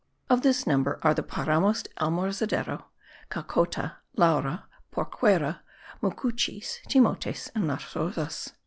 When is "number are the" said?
0.65-1.21